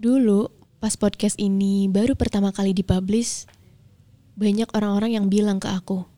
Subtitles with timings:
[0.00, 0.48] Dulu,
[0.80, 3.44] pas podcast ini baru pertama kali dipublish,
[4.32, 6.08] banyak orang-orang yang bilang ke aku,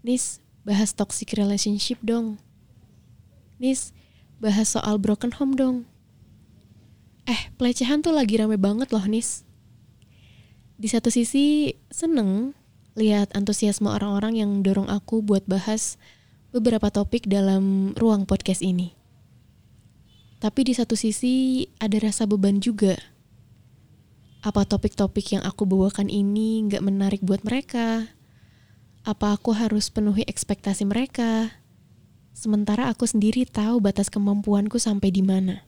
[0.00, 2.40] Nis, bahas toxic relationship dong.
[3.60, 3.92] Nis,
[4.40, 5.76] bahas soal broken home dong.
[7.28, 9.44] Eh, pelecehan tuh lagi rame banget loh, Nis.
[10.80, 12.56] Di satu sisi, seneng
[12.96, 16.00] lihat antusiasme orang-orang yang dorong aku buat bahas
[16.48, 19.03] beberapa topik dalam ruang podcast ini.
[20.44, 23.00] Tapi di satu sisi ada rasa beban juga.
[24.44, 28.12] Apa topik-topik yang aku bawakan ini nggak menarik buat mereka?
[29.08, 31.48] Apa aku harus penuhi ekspektasi mereka?
[32.36, 35.64] Sementara aku sendiri tahu batas kemampuanku sampai di mana.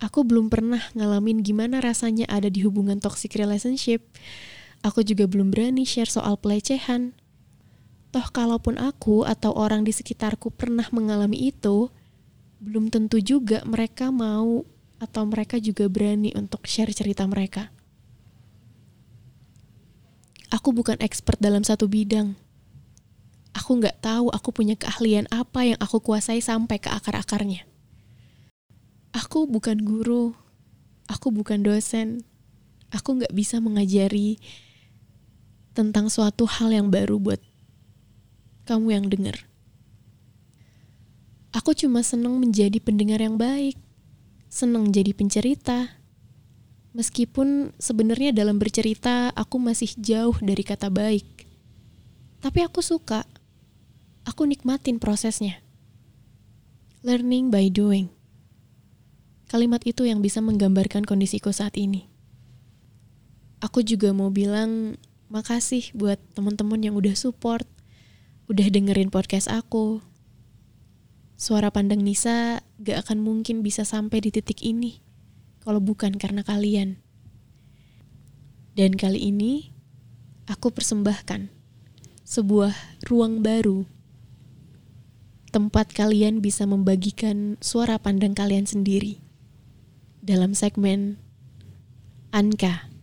[0.00, 4.08] Aku belum pernah ngalamin gimana rasanya ada di hubungan toxic relationship.
[4.80, 7.12] Aku juga belum berani share soal pelecehan.
[8.08, 11.92] Toh kalaupun aku atau orang di sekitarku pernah mengalami itu,
[12.64, 14.64] belum tentu juga mereka mau
[14.96, 17.68] atau mereka juga berani untuk share cerita mereka.
[20.48, 22.32] Aku bukan expert dalam satu bidang.
[23.52, 27.68] Aku nggak tahu aku punya keahlian apa yang aku kuasai sampai ke akar-akarnya.
[29.14, 30.34] Aku bukan guru,
[31.06, 32.24] aku bukan dosen,
[32.90, 34.42] aku nggak bisa mengajari
[35.74, 37.42] tentang suatu hal yang baru buat
[38.66, 39.36] kamu yang dengar.
[41.54, 43.78] Aku cuma seneng menjadi pendengar yang baik,
[44.50, 46.02] seneng jadi pencerita.
[46.98, 51.46] Meskipun sebenarnya dalam bercerita aku masih jauh dari kata baik.
[52.42, 53.22] Tapi aku suka.
[54.26, 55.62] Aku nikmatin prosesnya.
[57.06, 58.10] Learning by doing.
[59.46, 62.10] Kalimat itu yang bisa menggambarkan kondisiku saat ini.
[63.62, 64.98] Aku juga mau bilang
[65.30, 67.62] makasih buat teman-teman yang udah support,
[68.50, 70.02] udah dengerin podcast aku,
[71.34, 75.02] Suara pandang Nisa gak akan mungkin bisa sampai di titik ini
[75.60, 77.02] kalau bukan karena kalian.
[78.74, 79.74] Dan kali ini
[80.46, 81.50] aku persembahkan
[82.24, 82.74] sebuah
[83.06, 83.86] ruang baru
[85.54, 89.22] tempat kalian bisa membagikan suara pandang kalian sendiri
[90.18, 91.22] dalam segmen
[92.34, 92.93] Anka.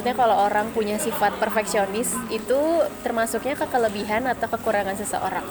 [0.00, 2.56] Maksudnya kalau orang punya sifat perfeksionis itu
[3.04, 5.44] termasuknya ke kelebihan atau kekurangan seseorang?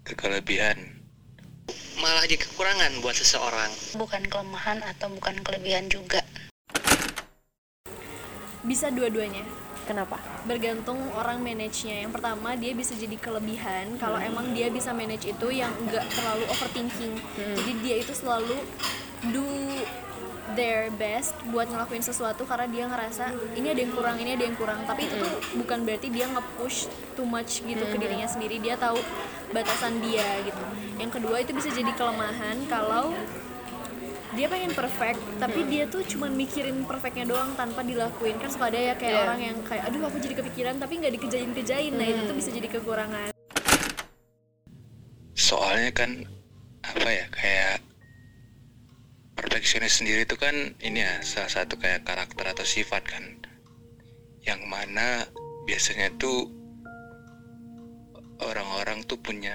[0.00, 0.96] Kekelebihan
[2.00, 3.68] malah jadi kekurangan buat seseorang.
[4.00, 6.24] Bukan kelemahan atau bukan kelebihan juga.
[8.64, 9.44] Bisa dua-duanya.
[9.84, 10.16] Kenapa?
[10.48, 12.08] Bergantung orang manage-nya.
[12.08, 14.00] Yang pertama dia bisa jadi kelebihan.
[14.00, 14.32] Kalau Hmm.
[14.32, 17.20] emang dia bisa manage itu yang enggak terlalu overthinking.
[17.36, 17.56] Hmm.
[17.60, 18.56] jadi dia itu selalu
[19.36, 19.44] do
[20.54, 24.56] their best buat ngelakuin sesuatu karena dia ngerasa ini ada yang kurang ini ada yang
[24.56, 24.80] kurang.
[24.84, 25.60] Tapi itu tuh Hmm.
[25.60, 26.78] bukan berarti dia nge-push
[27.12, 28.56] too much gitu ke dirinya sendiri.
[28.58, 28.96] Dia tahu
[29.50, 30.62] batasan dia gitu.
[30.96, 33.12] Yang kedua itu bisa jadi kelemahan kalau
[34.28, 38.36] dia pengen perfect tapi dia tuh cuman mikirin perfectnya doang tanpa dilakuin.
[38.36, 39.24] Kan suka ada ya kayak Iya.
[39.24, 42.50] orang yang kayak aduh aku jadi kepikiran tapi nggak dikejain kejain nah itu tuh bisa
[42.52, 43.30] jadi kekurangan.
[45.32, 46.10] Soalnya kan
[46.84, 47.74] apa ya kayak
[49.38, 53.22] perfeksionis sendiri itu kan ini ya salah satu kayak karakter atau sifat kan.
[54.42, 55.30] Yang mana
[55.62, 56.50] biasanya tuh
[58.42, 59.54] orang-orang tuh punya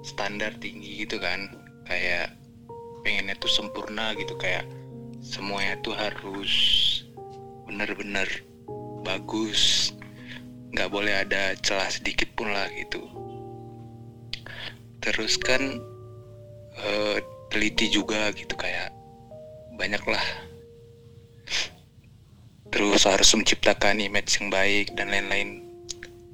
[0.00, 1.52] standar tinggi gitu kan.
[1.84, 2.32] Kayak
[3.04, 4.64] pengennya tuh sempurna gitu kayak
[5.20, 6.52] semuanya tuh harus
[7.68, 8.28] bener-bener
[9.04, 9.92] bagus.
[10.72, 13.04] Nggak boleh ada celah sedikit pun lah gitu.
[15.04, 15.60] Terus kan
[16.80, 17.20] eh,
[17.52, 18.99] teliti juga gitu kayak
[19.80, 20.50] banyak lah
[22.70, 25.66] terus harus menciptakan image yang baik dan lain-lain.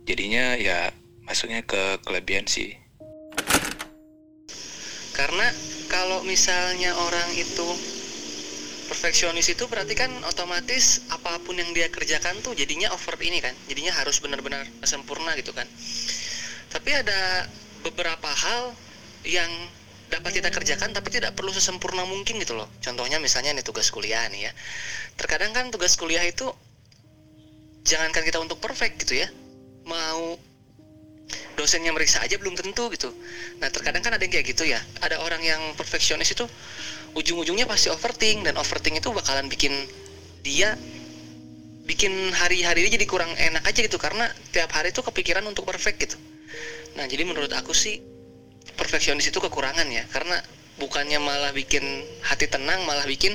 [0.04, 0.92] Jadinya ya
[1.24, 2.76] masuknya ke kelebihan sih.
[5.16, 5.48] Karena
[5.88, 7.66] kalau misalnya orang itu
[8.86, 13.56] perfeksionis itu berarti kan otomatis apa pun yang dia kerjakan tuh jadinya over ini kan.
[13.66, 15.66] Jadinya harus benar-benar sempurna gitu kan.
[16.70, 17.48] Tapi ada
[17.80, 18.76] beberapa hal
[19.24, 19.48] yang
[20.06, 22.70] dapat kita kerjakan tapi tidak perlu sesempurna mungkin gitu loh.
[22.78, 24.52] Contohnya misalnya nih tugas kuliah nih ya.
[25.18, 26.46] Terkadang kan tugas kuliah itu
[27.82, 29.28] jangankan kita untuk perfect gitu ya.
[29.86, 30.38] Mau
[31.58, 33.10] dosennya meriksa aja belum tentu gitu.
[33.58, 34.78] Nah terkadang kan ada yang kayak gitu ya.
[35.02, 36.46] Ada orang yang perfeksionis itu
[37.18, 39.74] ujung-ujungnya pasti overthink dan overthink itu bakalan bikin
[40.46, 40.78] dia
[41.86, 43.98] bikin hari-hari dia jadi kurang enak aja gitu.
[43.98, 46.16] Karena tiap hari tuh kepikiran untuk perfect gitu.
[46.94, 48.15] Nah jadi menurut aku sih
[48.74, 50.42] perfeksionis itu kekurangan ya karena
[50.76, 51.82] bukannya malah bikin
[52.20, 53.32] hati tenang malah bikin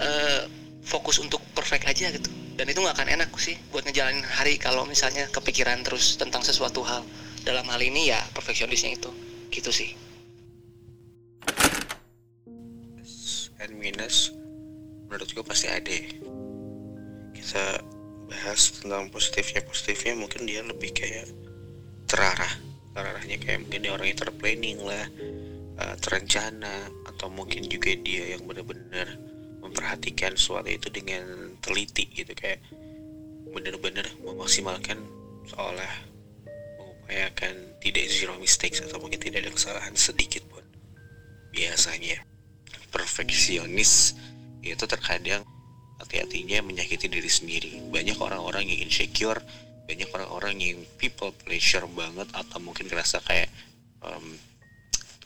[0.00, 0.42] uh,
[0.84, 2.28] fokus untuk perfect aja gitu.
[2.54, 6.86] Dan itu nggak akan enak sih buat ngejalanin hari kalau misalnya kepikiran terus tentang sesuatu
[6.86, 7.02] hal.
[7.44, 9.10] Dalam hal ini ya perfeksionisnya itu
[9.52, 9.92] gitu sih.
[13.60, 14.32] And minus
[15.08, 15.96] menurut gue pasti ada
[17.32, 17.64] kita
[18.28, 21.28] bahas tentang positifnya positifnya mungkin dia lebih kayak
[22.08, 22.63] terarah
[22.94, 25.06] terarahnya kayak mungkin dia orangnya terplanning lah
[25.82, 29.18] uh, terencana atau mungkin juga dia yang benar-benar
[29.58, 32.30] memperhatikan sesuatu itu dengan teliti gitu.
[32.32, 32.62] Kayak
[33.50, 35.02] benar-benar memaksimalkan
[35.50, 35.92] seolah
[36.78, 40.62] mengupayakan tidak zero mistakes atau mungkin tidak ada kesalahan sedikit pun
[41.50, 42.22] biasanya.
[42.94, 44.14] Perfeksionis
[44.62, 45.42] itu terkadang
[45.98, 47.82] hati-hatinya menyakiti diri sendiri.
[47.90, 49.42] Banyak orang-orang yang insecure
[49.84, 53.52] banyak orang-orang yang people pleasure banget atau mungkin ngerasa kayak
[54.00, 54.36] um,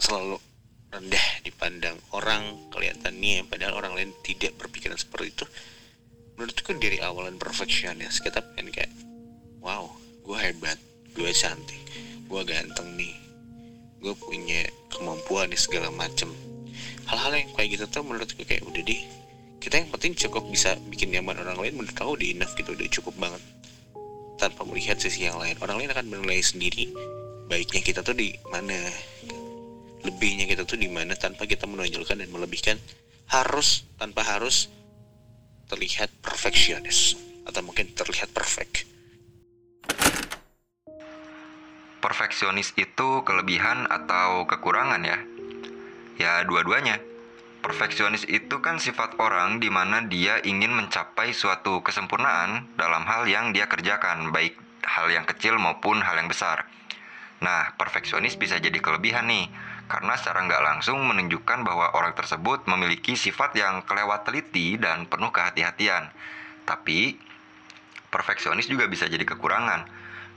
[0.03, 0.43] selalu
[0.89, 5.47] rendah dipandang orang kelihatannya padahal orang lain tidak berpikiran seperti itu.
[6.35, 8.91] Menurutku dari awalan perfeksionis kita pengen kayak
[9.63, 9.91] wow
[10.27, 10.79] gue hebat
[11.15, 11.83] gue cantik
[12.29, 13.15] gue ganteng nih
[13.99, 16.31] gue punya kemampuan nih segala macem.
[17.09, 19.03] Hal-hal yang kayak gitu tuh menurutku kayak udah deh
[19.59, 21.75] kita yang penting cukup bisa bikin nyaman orang lain.
[21.79, 23.43] Menurut kamu udah enough gitu udah cukup banget
[24.39, 26.89] tanpa melihat sisi yang lain orang lain akan menilai sendiri
[27.51, 28.79] baiknya kita tuh di mana
[30.07, 32.79] lebihnya kita tuh di mana tanpa kita menonjolkan dan melebihkan
[33.29, 34.73] harus tanpa harus
[35.69, 38.89] terlihat perfeksionis atau mungkin terlihat perfect.
[41.99, 45.19] Perfeksionis itu kelebihan atau kekurangan ya?
[46.17, 47.01] Ya dua-duanya.
[47.59, 53.51] Perfeksionis itu kan sifat orang di mana dia ingin mencapai suatu kesempurnaan dalam hal yang
[53.51, 54.55] dia kerjakan, baik
[54.87, 56.71] hal yang kecil maupun hal yang besar.
[57.43, 59.51] Nah, perfeksionis bisa jadi kelebihan nih,
[59.91, 65.35] karena secara nggak langsung menunjukkan bahwa orang tersebut memiliki sifat yang kelewat teliti dan penuh
[65.35, 66.15] kehati-hatian.
[66.63, 67.19] Tapi,
[68.11, 69.87] perfeksionis juga bisa jadi kekurangan,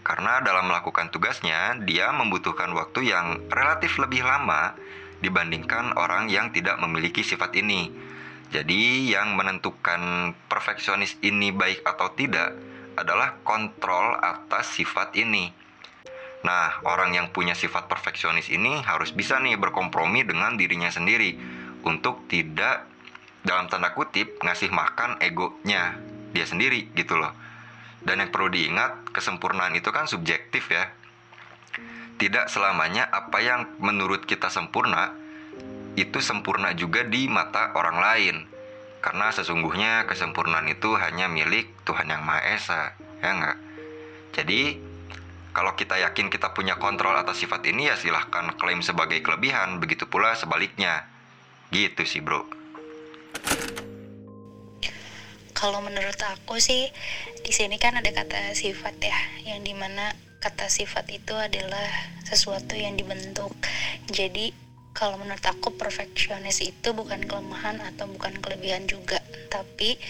[0.02, 4.74] karena dalam melakukan tugasnya, dia membutuhkan waktu yang relatif lebih lama
[5.22, 7.88] dibandingkan orang yang tidak memiliki sifat ini.
[8.52, 12.52] Jadi, yang menentukan perfeksionis ini baik atau tidak
[13.00, 15.48] adalah kontrol atas sifat ini.
[16.42, 21.38] Nah, orang yang punya sifat perfeksionis ini harus bisa nih berkompromi dengan dirinya sendiri
[21.86, 22.90] untuk tidak
[23.46, 25.98] dalam tanda kutip ngasih makan egonya
[26.34, 27.32] dia sendiri gitu loh.
[28.02, 30.90] Dan yang perlu diingat, kesempurnaan itu kan subjektif ya.
[32.22, 35.18] Tidak selamanya apa yang menurut kita sempurna
[35.98, 38.36] itu sempurna juga di mata orang lain.
[39.02, 42.82] Karena sesungguhnya kesempurnaan itu hanya milik Tuhan Yang Maha Esa,
[43.26, 43.58] ya enggak?
[44.38, 44.78] Jadi,
[45.52, 50.06] kalau kita yakin kita punya kontrol atas sifat ini ya silahkan klaim sebagai kelebihan, begitu
[50.06, 51.10] pula sebaliknya.
[51.74, 52.46] Gitu sih bro.
[55.58, 56.94] Kalau menurut aku sih
[57.42, 59.18] di sini kan ada kata sifat ya,
[59.50, 61.88] yang di mana kata sifat itu adalah
[62.26, 63.54] sesuatu yang dibentuk.
[64.10, 64.52] Jadi
[64.92, 69.22] kalau menurut aku perfeksionis itu bukan kelemahan atau bukan kelebihan juga,
[69.54, 70.02] tapi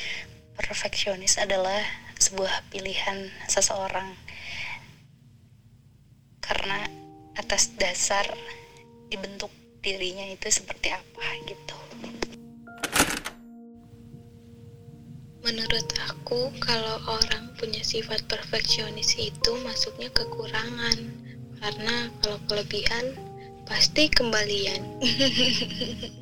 [0.56, 1.84] perfeksionis adalah
[2.16, 4.14] sebuah pilihan seseorang
[6.42, 6.86] karena
[7.36, 8.24] atas dasar
[9.12, 9.50] dibentuk
[9.82, 11.81] dirinya itu seperti apa gitu.
[15.42, 20.98] Menurut aku, kalau orang punya sifat perfeksionis itu masuknya kekurangan,
[21.58, 23.18] karena kalau kelebihan
[23.66, 25.02] pasti kembalian.